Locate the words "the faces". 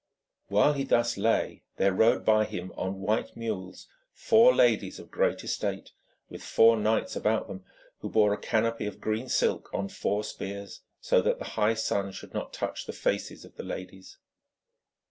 12.87-13.45